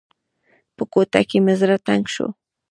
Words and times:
په 0.75 0.83
کوټه 0.93 1.21
کې 1.29 1.37
مې 1.45 1.53
زړه 1.61 1.75
تنګ 1.87 2.03
شو. 2.13 2.27